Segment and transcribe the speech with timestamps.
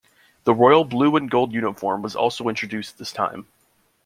[0.45, 3.45] The royal blue and gold uniform was also introduced at this time.